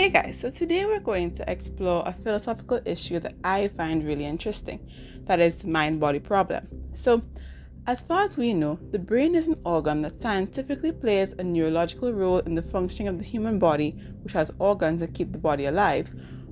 Hey 0.00 0.08
guys, 0.08 0.40
so 0.40 0.48
today 0.48 0.86
we're 0.86 0.98
going 0.98 1.30
to 1.32 1.44
explore 1.46 2.02
a 2.06 2.12
philosophical 2.14 2.80
issue 2.86 3.18
that 3.18 3.34
I 3.44 3.68
find 3.68 4.02
really 4.02 4.24
interesting 4.24 4.80
that 5.26 5.40
is 5.40 5.56
the 5.56 5.68
mind 5.68 6.00
body 6.00 6.18
problem. 6.18 6.66
So, 6.94 7.20
as 7.86 8.00
far 8.00 8.22
as 8.22 8.38
we 8.38 8.54
know, 8.54 8.78
the 8.92 8.98
brain 8.98 9.34
is 9.34 9.48
an 9.48 9.60
organ 9.62 10.00
that 10.00 10.18
scientifically 10.18 10.90
plays 10.90 11.34
a 11.34 11.44
neurological 11.44 12.14
role 12.14 12.38
in 12.38 12.54
the 12.54 12.62
functioning 12.62 13.08
of 13.08 13.18
the 13.18 13.26
human 13.26 13.58
body, 13.58 13.90
which 14.22 14.32
has 14.32 14.50
organs 14.58 15.00
that 15.00 15.12
keep 15.12 15.32
the 15.32 15.38
body 15.38 15.66
alive, 15.66 16.08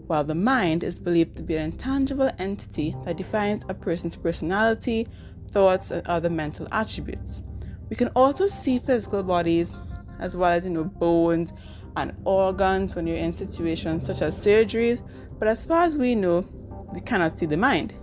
while 0.08 0.25
the 0.25 0.35
mind 0.35 0.85
is 0.85 1.00
believed 1.00 1.35
to 1.39 1.43
be 1.43 1.57
an 1.57 1.62
intangible 1.62 2.30
entity 2.39 2.94
that 3.07 3.17
defines 3.17 3.64
a 3.71 3.75
person's 3.75 4.14
personality, 4.14 5.08
thoughts, 5.53 5.90
and 5.90 6.07
other 6.07 6.29
mental 6.29 6.68
attributes. 6.71 7.43
We 7.89 7.96
can 7.96 8.08
also 8.08 8.46
see 8.46 8.79
physical 8.79 9.22
bodies 9.22 9.72
as 10.18 10.36
well 10.36 10.50
as 10.50 10.67
you 10.67 10.71
know 10.71 10.85
bones 10.85 11.54
and 12.02 12.16
organs 12.25 12.94
when 12.94 13.07
you're 13.07 13.16
in 13.16 13.32
situations 13.32 14.06
such 14.06 14.22
as 14.22 14.36
surgeries, 14.36 15.02
but 15.39 15.48
as 15.48 15.64
far 15.64 15.82
as 15.82 15.96
we 15.96 16.14
know, 16.14 16.46
we 16.93 17.00
cannot 17.00 17.39
see 17.39 17.46
the 17.46 17.56
mind. 17.56 17.94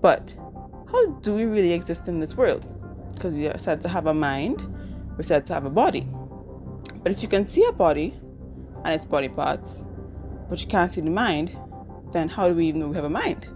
But 0.00 0.34
how 0.90 1.06
do 1.20 1.34
we 1.34 1.44
really 1.44 1.72
exist 1.72 2.08
in 2.08 2.20
this 2.20 2.36
world? 2.36 2.66
Because 3.12 3.34
we 3.34 3.48
are 3.48 3.58
said 3.58 3.82
to 3.82 3.88
have 3.88 4.06
a 4.06 4.14
mind, 4.14 4.62
we're 5.16 5.22
said 5.22 5.46
to 5.46 5.54
have 5.54 5.64
a 5.64 5.70
body. 5.70 6.06
But 7.02 7.12
if 7.12 7.22
you 7.22 7.28
can 7.28 7.44
see 7.44 7.64
a 7.66 7.72
body 7.72 8.14
and 8.84 8.94
its 8.94 9.06
body 9.06 9.28
parts, 9.28 9.82
but 10.48 10.60
you 10.60 10.66
can't 10.66 10.92
see 10.92 11.00
the 11.00 11.10
mind, 11.10 11.56
then 12.12 12.28
how 12.28 12.48
do 12.48 12.54
we 12.54 12.66
even 12.66 12.80
know 12.80 12.88
we 12.88 12.96
have 12.96 13.04
a 13.04 13.10
mind? 13.10 13.48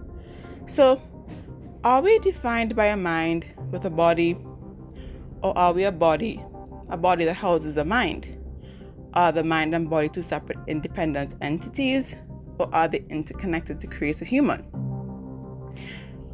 So, 0.65 1.01
are 1.83 2.01
we 2.01 2.19
defined 2.19 2.75
by 2.75 2.87
a 2.87 2.97
mind 2.97 3.45
with 3.71 3.85
a 3.85 3.89
body, 3.89 4.37
or 5.41 5.57
are 5.57 5.73
we 5.73 5.85
a 5.85 5.91
body, 5.91 6.43
a 6.89 6.97
body 6.97 7.25
that 7.25 7.33
houses 7.33 7.77
a 7.77 7.85
mind? 7.85 8.37
Are 9.13 9.31
the 9.31 9.43
mind 9.43 9.75
and 9.75 9.89
body 9.89 10.09
two 10.09 10.21
separate 10.21 10.59
independent 10.67 11.35
entities, 11.41 12.17
or 12.57 12.73
are 12.73 12.87
they 12.87 13.03
interconnected 13.09 13.79
to 13.81 13.87
create 13.87 14.21
a 14.21 14.25
human? 14.25 14.65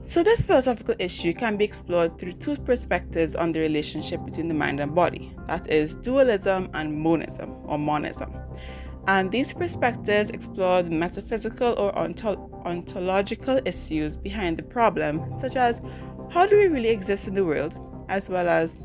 So, 0.03 0.23
this 0.23 0.41
philosophical 0.41 0.95
issue 0.99 1.33
can 1.33 1.57
be 1.57 1.65
explored 1.65 2.17
through 2.17 2.33
two 2.33 2.55
perspectives 2.55 3.35
on 3.35 3.51
the 3.51 3.59
relationship 3.59 4.23
between 4.23 4.47
the 4.47 4.53
mind 4.53 4.79
and 4.79 4.95
body 4.95 5.35
that 5.47 5.69
is, 5.69 5.95
dualism 5.97 6.69
and 6.73 6.97
monism 6.97 7.51
or 7.65 7.77
monism. 7.77 8.33
And 9.07 9.31
these 9.31 9.53
perspectives 9.53 10.29
explore 10.29 10.83
the 10.83 10.91
metaphysical 10.91 11.73
or 11.77 11.97
ontological 11.97 13.59
issues 13.65 14.15
behind 14.15 14.57
the 14.57 14.63
problem, 14.63 15.33
such 15.35 15.55
as 15.55 15.81
how 16.29 16.45
do 16.45 16.57
we 16.57 16.67
really 16.67 16.89
exist 16.89 17.27
in 17.27 17.33
the 17.33 17.43
world, 17.43 17.73
as 18.09 18.29
well 18.29 18.47
as 18.47 18.77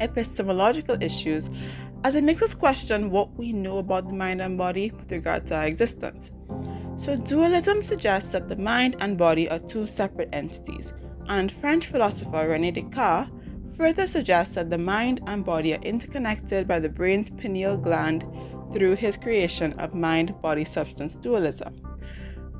epistemological 0.00 1.00
issues 1.02 1.48
as 2.06 2.14
it 2.14 2.22
makes 2.22 2.40
us 2.40 2.54
question 2.54 3.10
what 3.10 3.36
we 3.36 3.52
know 3.52 3.78
about 3.78 4.06
the 4.06 4.14
mind 4.14 4.40
and 4.40 4.56
body 4.56 4.92
with 4.92 5.10
regard 5.10 5.44
to 5.44 5.56
our 5.56 5.66
existence. 5.66 6.30
So, 6.98 7.16
dualism 7.16 7.82
suggests 7.82 8.30
that 8.30 8.48
the 8.48 8.54
mind 8.54 8.94
and 9.00 9.18
body 9.18 9.50
are 9.50 9.58
two 9.58 9.88
separate 9.88 10.28
entities, 10.32 10.92
and 11.26 11.50
French 11.50 11.86
philosopher 11.86 12.48
Rene 12.48 12.70
Descartes 12.70 13.28
further 13.76 14.06
suggests 14.06 14.54
that 14.54 14.70
the 14.70 14.78
mind 14.78 15.20
and 15.26 15.44
body 15.44 15.74
are 15.74 15.82
interconnected 15.82 16.68
by 16.68 16.78
the 16.78 16.88
brain's 16.88 17.28
pineal 17.28 17.76
gland 17.76 18.24
through 18.72 18.94
his 18.94 19.16
creation 19.16 19.72
of 19.80 19.92
mind 19.92 20.32
body 20.40 20.64
substance 20.64 21.16
dualism. 21.16 21.74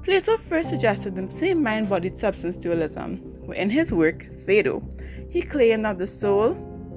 Plato 0.02 0.38
first 0.38 0.70
suggested 0.70 1.14
the 1.14 1.30
same 1.30 1.62
mind 1.62 1.88
body 1.88 2.12
substance 2.12 2.56
dualism, 2.56 3.18
where 3.46 3.56
in 3.56 3.70
his 3.70 3.92
work, 3.92 4.26
Phaedo, 4.44 4.82
he 5.30 5.40
claimed 5.40 5.84
that 5.84 5.98
the 5.98 6.06
soul, 6.08 6.56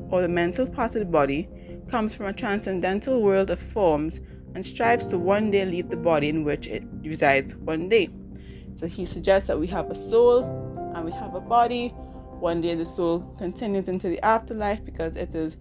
or 0.09 0.23
the 0.23 0.27
mental 0.27 0.65
part 0.65 0.95
of 0.95 1.01
the 1.01 1.05
body, 1.05 1.47
comes 1.89 2.15
from 2.15 2.27
a 2.27 2.33
transcendental 2.33 3.21
world 3.21 3.49
of 3.49 3.59
forms 3.59 4.19
and 4.55 4.65
strives 4.65 5.05
to 5.07 5.17
one 5.17 5.51
day 5.51 5.65
leave 5.65 5.89
the 5.89 5.97
body 5.97 6.29
in 6.29 6.43
which 6.43 6.67
it 6.67 6.83
resides 7.03 7.55
one 7.55 7.89
day. 7.89 8.09
So 8.75 8.87
he 8.87 9.05
suggests 9.05 9.47
that 9.47 9.59
we 9.59 9.67
have 9.67 9.89
a 9.89 9.95
soul 9.95 10.43
and 10.95 11.05
we 11.05 11.11
have 11.11 11.35
a 11.35 11.41
body. 11.41 11.89
One 12.39 12.61
day 12.61 12.75
the 12.75 12.85
soul 12.85 13.21
continues 13.37 13.87
into 13.87 14.07
the 14.07 14.23
afterlife 14.23 14.83
because 14.85 15.15
it 15.15 15.35
is 15.35 15.57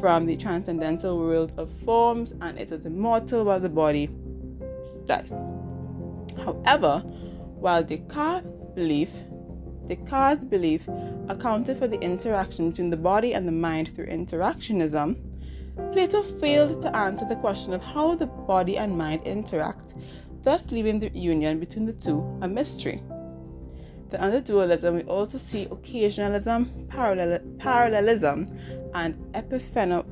from 0.00 0.26
the 0.26 0.36
transcendental 0.36 1.18
world 1.18 1.54
of 1.56 1.70
forms 1.84 2.32
and 2.40 2.58
it 2.58 2.70
is 2.70 2.84
immortal 2.84 3.44
while 3.44 3.60
the 3.60 3.70
body 3.70 4.10
dies. 5.06 5.32
However, 6.36 7.00
while 7.56 7.82
Descartes' 7.82 8.64
belief 8.74 9.10
Descartes' 9.86 10.44
belief 10.44 10.88
accounted 11.28 11.76
for 11.76 11.88
the 11.88 12.00
interaction 12.00 12.70
between 12.70 12.90
the 12.90 12.96
body 12.96 13.34
and 13.34 13.48
the 13.48 13.52
mind 13.52 13.94
through 13.94 14.06
interactionism, 14.06 15.31
Plato 15.76 16.22
failed 16.22 16.82
to 16.82 16.96
answer 16.96 17.24
the 17.26 17.36
question 17.36 17.72
of 17.72 17.82
how 17.82 18.14
the 18.14 18.26
body 18.26 18.76
and 18.76 18.96
mind 18.96 19.22
interact, 19.26 19.94
thus 20.42 20.70
leaving 20.70 20.98
the 20.98 21.08
union 21.10 21.58
between 21.58 21.86
the 21.86 21.92
two 21.92 22.20
a 22.42 22.48
mystery. 22.48 23.02
Then 24.10 24.20
under 24.20 24.40
dualism, 24.40 24.96
we 24.96 25.02
also 25.04 25.38
see 25.38 25.66
occasionalism, 25.66 26.88
parallel, 26.88 27.38
parallelism, 27.58 28.46
and 28.94 29.14
epipheno- 29.32 30.04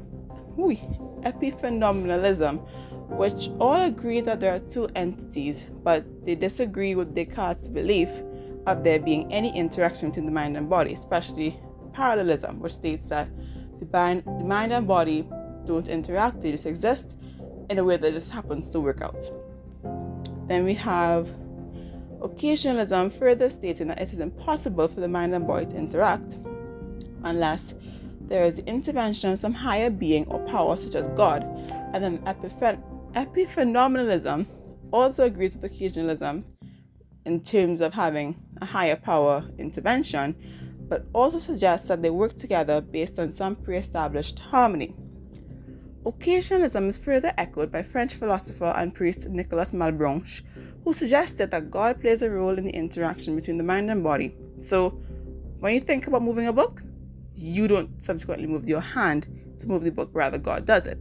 epiphenomenalism, 1.23 2.67
which 3.11 3.51
all 3.61 3.83
agree 3.85 4.23
that 4.23 4.41
there 4.41 4.55
are 4.55 4.59
two 4.59 4.89
entities, 4.97 5.65
but 5.83 6.05
they 6.25 6.35
disagree 6.35 6.95
with 6.95 7.15
Descartes' 7.15 7.69
belief 7.69 8.11
of 8.67 8.83
there 8.85 8.99
being 8.99 9.31
any 9.33 9.55
interaction 9.55 10.09
between 10.09 10.27
the 10.27 10.33
mind 10.33 10.57
and 10.57 10.71
body, 10.71 10.95
especially 10.95 11.61
parallelism, 11.93 12.61
which 12.61 12.73
states 12.73 13.09
that 13.09 13.29
the 13.81 13.87
mind, 13.93 14.23
the 14.25 14.45
mind 14.45 14.73
and 14.73 14.87
body 14.87 15.29
don't 15.67 15.89
interact, 15.89 16.43
they 16.43 16.51
just 16.51 16.67
exist 16.67 17.17
in 17.69 17.79
a 17.79 17.85
way 17.85 17.97
that 17.97 18.13
just 18.13 18.31
happens 18.31 18.69
to 18.71 18.81
work 18.81 19.01
out. 19.01 19.23
Then 20.47 20.65
we 20.65 20.75
have 20.75 21.29
occasionalism 22.21 23.11
further 23.13 23.49
stating 23.49 23.89
that 23.89 24.01
it 24.01 24.13
is 24.13 24.19
impossible 24.19 24.89
for 24.89 25.01
the 25.01 25.09
mind 25.09 25.35
and 25.35 25.47
body 25.47 25.67
to 25.67 25.77
interact 25.77 26.39
unless 27.25 27.75
there 28.21 28.45
is 28.45 28.57
the 28.57 28.69
intervention 28.69 29.31
of 29.31 29.39
some 29.39 29.53
higher 29.53 29.91
being 29.91 30.27
or 30.29 30.39
power 30.47 30.77
such 30.77 30.95
as 30.95 31.09
God. 31.09 31.43
And 31.93 32.03
then 32.03 32.19
epiphen- 32.21 32.83
epiphenomenalism 33.15 34.47
also 34.93 35.25
agrees 35.25 35.57
with 35.57 35.71
occasionalism 35.71 36.45
in 37.27 37.41
terms 37.41 37.81
of 37.81 37.93
having 37.93 38.37
a 38.61 38.65
higher 38.65 38.97
power 38.97 39.45
intervention, 39.59 40.37
but 40.89 41.07
also 41.13 41.39
suggests 41.39 41.89
that 41.89 42.03
they 42.03 42.11
work 42.11 42.35
together 42.35 42.81
based 42.81 43.19
on 43.19 43.31
some 43.31 43.57
pre 43.57 43.77
established 43.77 44.39
harmony. 44.39 44.95
Occasionalism 46.05 46.89
is 46.89 46.97
further 46.97 47.33
echoed 47.37 47.71
by 47.71 47.83
French 47.83 48.15
philosopher 48.15 48.73
and 48.77 48.95
priest 48.95 49.29
Nicolas 49.29 49.73
Malebranche, 49.73 50.43
who 50.83 50.95
suggested 50.95 51.51
that 51.51 51.71
God 51.71 52.01
plays 52.01 52.23
a 52.23 52.31
role 52.31 52.57
in 52.57 52.65
the 52.65 52.71
interaction 52.71 53.37
between 53.37 53.59
the 53.59 53.65
mind 53.65 53.91
and 53.91 54.03
body. 54.03 54.35
So, 54.59 54.91
when 55.59 55.75
you 55.75 55.81
think 55.81 56.07
about 56.07 56.23
moving 56.23 56.47
a 56.47 56.55
book, 56.55 56.83
you 57.35 57.69
don't 57.69 58.03
subsequently 58.03 58.47
move 58.47 58.67
your 58.67 58.81
hand 58.81 59.27
to 59.59 59.67
move 59.67 59.85
the 59.85 59.93
book, 59.93 60.09
rather, 60.15 60.39
God 60.39 60.65
does 60.65 60.87
it. 60.87 60.99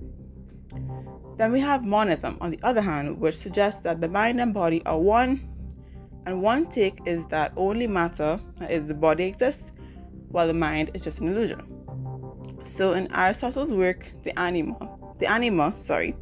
Then 1.37 1.53
we 1.53 1.61
have 1.61 1.85
monism, 1.85 2.37
on 2.41 2.51
the 2.51 2.59
other 2.63 2.81
hand, 2.81 3.21
which 3.21 3.37
suggests 3.37 3.81
that 3.83 4.01
the 4.01 4.09
mind 4.09 4.41
and 4.41 4.53
body 4.53 4.85
are 4.85 4.99
one, 4.99 5.47
and 6.25 6.41
one 6.41 6.65
take 6.65 6.99
is 7.05 7.25
that 7.27 7.53
only 7.55 7.87
matter, 7.87 8.37
is, 8.69 8.89
the 8.89 8.93
body 8.93 9.23
exists, 9.23 9.71
while 10.27 10.47
the 10.47 10.53
mind 10.53 10.91
is 10.93 11.05
just 11.05 11.21
an 11.21 11.29
illusion. 11.29 11.78
So 12.63 12.93
in 12.93 13.11
Aristotle's 13.13 13.73
work, 13.73 14.11
The 14.23 14.37
Anima, 14.39 14.77
The 15.17 15.27
Anima, 15.27 15.73
sorry, 15.77 16.15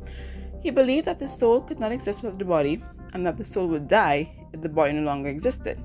he 0.61 0.71
believed 0.71 1.05
that 1.07 1.19
the 1.19 1.27
soul 1.27 1.61
could 1.61 1.79
not 1.79 1.91
exist 1.91 2.23
without 2.23 2.39
the 2.39 2.45
body 2.45 2.83
and 3.13 3.25
that 3.25 3.37
the 3.37 3.43
soul 3.43 3.67
would 3.67 3.87
die 3.87 4.31
if 4.53 4.61
the 4.61 4.69
body 4.69 4.93
no 4.93 5.03
longer 5.03 5.29
existed. 5.29 5.77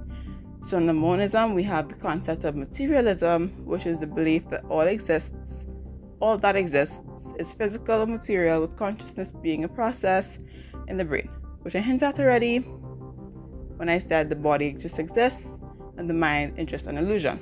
So 0.62 0.76
in 0.76 0.86
the 0.86 0.92
monism, 0.92 1.54
we 1.54 1.64
have 1.64 1.88
the 1.88 1.94
concept 1.96 2.44
of 2.44 2.54
materialism, 2.54 3.48
which 3.64 3.86
is 3.86 4.00
the 4.00 4.06
belief 4.06 4.48
that 4.50 4.64
all 4.70 4.82
exists, 4.82 5.66
all 6.20 6.38
that 6.38 6.54
exists 6.54 7.02
is 7.38 7.52
physical 7.52 8.02
or 8.02 8.06
material 8.06 8.60
with 8.60 8.76
consciousness 8.76 9.32
being 9.32 9.64
a 9.64 9.68
process 9.68 10.38
in 10.86 10.96
the 10.96 11.04
brain, 11.04 11.28
which 11.62 11.74
I 11.74 11.80
hinted 11.80 12.04
at 12.04 12.20
already 12.20 12.58
when 12.58 13.88
I 13.88 13.98
said 13.98 14.30
the 14.30 14.36
body 14.36 14.72
just 14.72 15.00
exists 15.00 15.48
and 15.96 16.08
the 16.08 16.14
mind 16.14 16.58
is 16.58 16.66
just 16.66 16.86
an 16.86 16.96
illusion. 16.96 17.40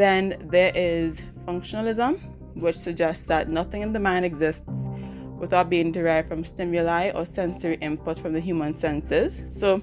Then 0.00 0.48
there 0.50 0.72
is 0.74 1.20
functionalism, 1.44 2.18
which 2.54 2.78
suggests 2.78 3.26
that 3.26 3.50
nothing 3.50 3.82
in 3.82 3.92
the 3.92 4.00
mind 4.00 4.24
exists 4.24 4.88
without 5.36 5.68
being 5.68 5.92
derived 5.92 6.26
from 6.26 6.42
stimuli 6.42 7.10
or 7.10 7.26
sensory 7.26 7.74
input 7.82 8.18
from 8.18 8.32
the 8.32 8.40
human 8.40 8.72
senses. 8.72 9.44
So, 9.50 9.82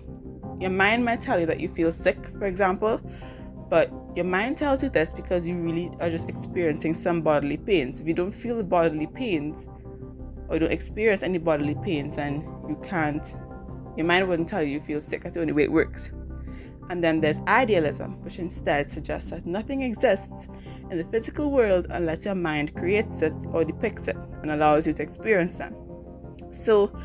your 0.59 0.71
mind 0.71 1.05
might 1.05 1.21
tell 1.21 1.39
you 1.39 1.45
that 1.45 1.59
you 1.59 1.69
feel 1.69 1.91
sick, 1.91 2.17
for 2.39 2.45
example, 2.45 2.99
but 3.69 3.91
your 4.15 4.25
mind 4.25 4.57
tells 4.57 4.81
you 4.81 4.89
this 4.89 5.13
because 5.13 5.47
you 5.47 5.55
really 5.55 5.91
are 5.99 6.09
just 6.09 6.29
experiencing 6.29 6.95
some 6.95 7.21
bodily 7.21 7.57
pains. 7.57 8.01
If 8.01 8.07
you 8.07 8.15
don't 8.15 8.31
feel 8.31 8.57
the 8.57 8.63
bodily 8.63 9.05
pains 9.05 9.67
or 10.47 10.55
you 10.55 10.61
don't 10.61 10.71
experience 10.71 11.21
any 11.21 11.37
bodily 11.37 11.75
pains, 11.83 12.15
then 12.15 12.37
you 12.67 12.75
can't, 12.81 13.21
your 13.95 14.07
mind 14.07 14.27
wouldn't 14.27 14.49
tell 14.49 14.63
you 14.63 14.69
you 14.69 14.81
feel 14.81 14.99
sick. 14.99 15.21
That's 15.21 15.35
the 15.35 15.41
only 15.41 15.53
way 15.53 15.65
it 15.65 15.71
works. 15.71 16.09
And 16.89 17.03
then 17.03 17.19
there's 17.19 17.39
idealism, 17.47 18.21
which 18.23 18.39
instead 18.39 18.89
suggests 18.89 19.31
that 19.31 19.45
nothing 19.45 19.81
exists 19.81 20.47
in 20.89 20.97
the 20.97 21.03
physical 21.05 21.51
world 21.51 21.87
unless 21.89 22.25
your 22.25 22.35
mind 22.35 22.75
creates 22.75 23.21
it 23.21 23.33
or 23.51 23.65
depicts 23.65 24.07
it 24.07 24.15
and 24.41 24.51
allows 24.51 24.87
you 24.87 24.93
to 24.93 25.03
experience 25.03 25.57
them. 25.57 25.75
So, 26.51 26.97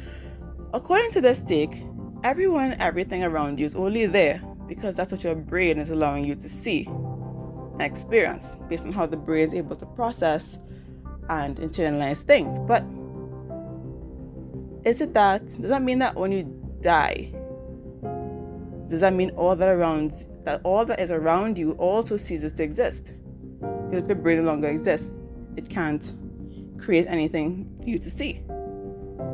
according 0.73 1.11
to 1.13 1.21
this 1.21 1.41
take, 1.41 1.83
everyone, 2.23 2.77
everything 2.79 3.25
around 3.25 3.59
you 3.59 3.67
is 3.67 3.75
only 3.75 4.07
there 4.07 4.41
because 4.69 4.97
that's 4.97 5.11
what 5.11 5.25
your 5.25 5.35
brain 5.35 5.79
is 5.79 5.91
allowing 5.91 6.25
you 6.25 6.37
to 6.37 6.49
see 6.49 6.87
and 6.87 7.83
experience 7.83 8.57
based 8.69 8.87
on 8.87 8.93
how 8.93 9.07
the 9.07 9.17
brain 9.17 9.49
is 9.49 9.55
able 9.55 9.77
to 9.77 9.87
process 9.87 10.59
and 11.29 11.57
internalize 11.57 12.23
things. 12.23 12.59
But 12.61 12.85
is 14.87 15.01
it 15.01 15.15
that? 15.15 15.47
Does 15.47 15.69
that 15.69 15.83
mean 15.83 15.99
that 15.99 16.15
when 16.15 16.33
you 16.33 16.45
die, 16.81 17.33
does 18.93 19.01
that 19.01 19.15
mean 19.15 19.31
all 19.31 19.57
that 19.57 19.71
around 19.71 20.27
that 20.45 20.61
all 20.65 20.85
that 20.85 21.01
is 21.01 21.11
around 21.11 21.57
you 21.57 21.73
also 21.79 22.19
ceases 22.19 22.53
to 22.53 22.63
exist? 22.63 23.15
Because 23.87 24.03
if 24.03 24.07
your 24.07 24.17
brain 24.17 24.37
no 24.37 24.45
longer 24.45 24.69
exists, 24.69 25.23
it 25.57 25.67
can't 25.71 26.13
create 26.79 27.07
anything 27.09 27.75
for 27.83 27.89
you 27.89 27.99
to 27.99 28.11
see. 28.11 28.43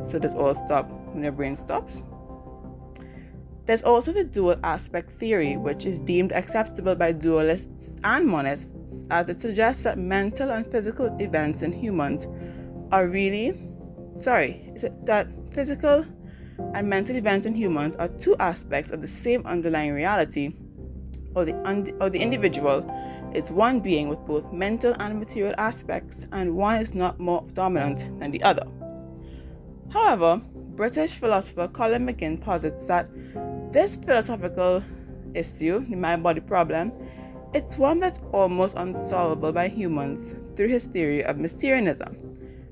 So 0.05 0.20
does 0.20 0.37
all 0.37 0.55
stop 0.55 0.93
when 1.12 1.25
your 1.25 1.32
brain 1.32 1.56
stops? 1.56 2.05
There's 3.66 3.82
also 3.82 4.12
the 4.12 4.22
dual 4.22 4.55
aspect 4.62 5.10
theory, 5.10 5.56
which 5.56 5.84
is 5.84 5.99
deemed 5.99 6.31
acceptable 6.31 6.94
by 6.94 7.12
dualists 7.12 7.99
and 8.04 8.28
monists, 8.28 9.04
as 9.11 9.28
it 9.28 9.40
suggests 9.40 9.82
that 9.82 9.99
mental 9.99 10.52
and 10.52 10.64
physical 10.69 11.06
events 11.20 11.62
in 11.62 11.72
humans 11.72 12.28
are 12.93 13.08
really, 13.08 13.61
sorry, 14.20 14.70
is 14.76 14.84
it 14.84 15.04
that 15.04 15.26
physical 15.52 16.06
and 16.75 16.88
mental 16.88 17.16
events 17.16 17.46
in 17.46 17.55
humans 17.55 17.96
are 17.96 18.08
two 18.08 18.37
aspects 18.38 18.90
of 18.90 19.00
the 19.00 19.08
same 19.08 19.44
underlying 19.46 19.93
reality, 19.93 20.55
or 21.34 21.44
the, 21.44 21.55
und- 21.69 21.93
or 22.00 22.10
the 22.10 22.19
individual 22.19 22.88
is 23.34 23.50
one 23.50 23.81
being 23.81 24.08
with 24.08 24.19
both 24.26 24.52
mental 24.52 24.94
and 24.99 25.19
material 25.19 25.55
aspects, 25.58 26.26
and 26.32 26.55
one 26.55 26.81
is 26.81 26.94
not 26.94 27.19
more 27.19 27.44
dominant 27.52 28.19
than 28.19 28.31
the 28.31 28.43
other. 28.43 28.66
However, 29.90 30.40
British 30.76 31.14
philosopher 31.14 31.69
Colin 31.69 32.06
McGinn 32.06 32.40
posits 32.40 32.87
that 32.87 33.08
this 33.72 33.96
philosophical 33.96 34.82
issue, 35.34 35.84
the 35.88 35.96
mind 35.96 36.22
body 36.22 36.40
problem, 36.40 36.93
it's 37.54 37.78
one 37.78 37.99
that's 37.99 38.20
almost 38.32 38.76
unsolvable 38.76 39.52
by 39.52 39.69
humans 39.69 40.34
through 40.56 40.69
his 40.69 40.87
theory 40.87 41.25
of 41.25 41.38
Mysterianism. 41.38 42.27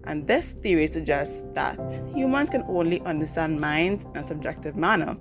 And 0.07 0.27
this 0.27 0.53
theory 0.53 0.87
suggests 0.87 1.45
that 1.55 1.79
humans 2.15 2.49
can 2.49 2.65
only 2.69 3.01
understand 3.03 3.61
minds 3.61 4.05
in 4.15 4.19
a 4.19 4.27
subjective 4.27 4.77
manner, 4.77 5.17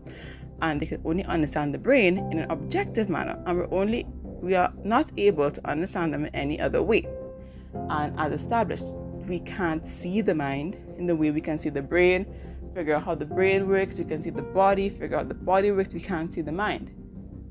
and 0.61 0.81
they 0.81 0.85
can 0.85 1.01
only 1.03 1.23
understand 1.25 1.73
the 1.73 1.79
brain 1.79 2.19
in 2.31 2.39
an 2.39 2.51
objective 2.51 3.09
manner, 3.09 3.41
and 3.45 3.57
we're 3.57 3.73
only 3.73 4.05
we 4.23 4.53
are 4.53 4.71
not 4.83 5.11
able 5.17 5.49
to 5.49 5.67
understand 5.67 6.13
them 6.13 6.25
in 6.25 6.35
any 6.35 6.59
other 6.59 6.83
way. 6.83 7.07
And 7.89 8.17
as 8.19 8.31
established, 8.31 8.85
we 9.27 9.39
can't 9.39 9.83
see 9.83 10.21
the 10.21 10.35
mind 10.35 10.77
in 10.97 11.07
the 11.07 11.15
way 11.15 11.31
we 11.31 11.41
can 11.41 11.57
see 11.57 11.69
the 11.69 11.81
brain, 11.81 12.27
figure 12.75 12.93
out 12.93 13.03
how 13.03 13.15
the 13.15 13.25
brain 13.25 13.67
works, 13.67 13.97
we 13.97 14.05
can 14.05 14.21
see 14.21 14.29
the 14.29 14.43
body, 14.43 14.89
figure 14.89 15.17
out 15.17 15.29
the 15.29 15.35
body 15.35 15.71
works, 15.71 15.93
we 15.93 15.99
can't 15.99 16.31
see 16.31 16.41
the 16.41 16.51
mind. 16.51 16.91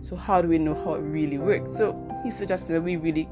So 0.01 0.15
how 0.15 0.41
do 0.41 0.47
we 0.47 0.59
know 0.59 0.75
how 0.75 0.95
it 0.95 1.01
really 1.01 1.39
works? 1.39 1.77
So 1.77 1.99
he 2.23 2.31
suggested 2.31 2.75
that 2.75 2.83
we 2.83 2.97
really 2.97 3.29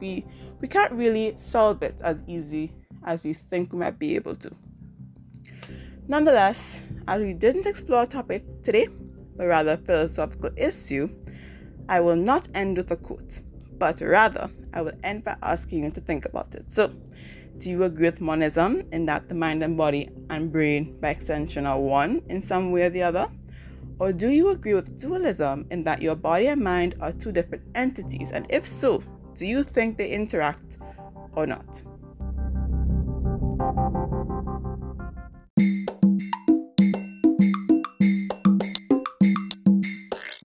we 0.00 0.26
we 0.60 0.68
can't 0.68 0.92
really 0.92 1.32
solve 1.36 1.82
it 1.82 2.02
as 2.02 2.22
easy 2.26 2.72
as 3.04 3.22
we 3.22 3.32
think 3.32 3.72
we 3.72 3.78
might 3.78 3.98
be 3.98 4.14
able 4.14 4.34
to. 4.34 4.50
Nonetheless, 6.06 6.86
as 7.08 7.22
we 7.22 7.32
didn't 7.32 7.66
explore 7.66 8.02
a 8.02 8.06
topic 8.06 8.44
today, 8.62 8.88
but 9.36 9.46
rather 9.46 9.72
a 9.72 9.76
philosophical 9.76 10.50
issue, 10.56 11.08
I 11.88 12.00
will 12.00 12.16
not 12.16 12.48
end 12.54 12.76
with 12.76 12.90
a 12.90 12.96
quote, 12.96 13.40
but 13.78 14.00
rather 14.00 14.50
I 14.72 14.82
will 14.82 14.92
end 15.02 15.24
by 15.24 15.36
asking 15.42 15.84
you 15.84 15.90
to 15.90 16.00
think 16.00 16.26
about 16.26 16.54
it. 16.54 16.70
So, 16.70 16.92
do 17.58 17.70
you 17.70 17.84
agree 17.84 18.06
with 18.06 18.20
monism 18.20 18.82
in 18.90 19.06
that 19.06 19.28
the 19.28 19.34
mind 19.34 19.62
and 19.62 19.76
body 19.76 20.10
and 20.28 20.50
brain 20.50 20.98
by 21.00 21.10
extension 21.10 21.66
are 21.66 21.78
one 21.78 22.22
in 22.28 22.40
some 22.40 22.72
way 22.72 22.82
or 22.82 22.90
the 22.90 23.02
other? 23.02 23.28
Or 23.98 24.12
do 24.12 24.28
you 24.28 24.48
agree 24.48 24.74
with 24.74 25.00
dualism 25.00 25.66
in 25.70 25.84
that 25.84 26.02
your 26.02 26.16
body 26.16 26.48
and 26.48 26.60
mind 26.60 26.96
are 27.00 27.12
two 27.12 27.30
different 27.32 27.64
entities? 27.74 28.32
And 28.32 28.46
if 28.50 28.66
so, 28.66 29.02
do 29.36 29.46
you 29.46 29.62
think 29.62 29.96
they 29.96 30.10
interact 30.10 30.78
or 31.34 31.46
not? 31.46 31.82